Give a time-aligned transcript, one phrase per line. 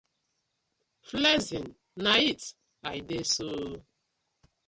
[1.07, 1.69] Flexing
[2.03, 2.41] na it
[2.91, 3.77] I dey so ooo.